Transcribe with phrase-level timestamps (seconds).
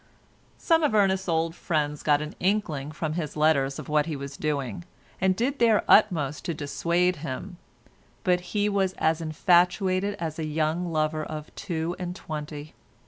[0.57, 4.35] Some of Ernest's old friends got an inkling from his letters of what he was
[4.35, 4.83] doing,
[5.21, 7.57] and did their utmost to dissuade him,
[8.23, 12.73] but he was as infatuated as a young lover of two and twenty.